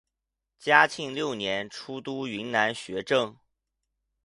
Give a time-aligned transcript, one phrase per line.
[0.57, 3.37] 嘉庆六年出督云南学政。